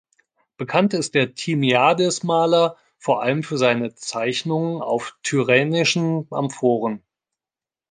Bekannt 0.57 0.95
ist 0.95 1.13
der 1.13 1.35
Timiades-Maler 1.35 2.75
vor 2.97 3.21
allem 3.21 3.43
für 3.43 3.59
seine 3.59 3.93
Zeichnungen 3.93 4.81
auf 4.81 5.15
Tyrrhenischen 5.21 6.25
Amphoren. 6.31 7.03